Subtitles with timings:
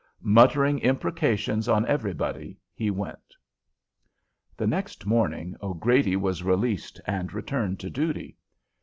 [0.23, 3.35] Muttering imprecations on everybody, he went.
[4.57, 8.35] The next morning, O'Grady was released and returned to duty.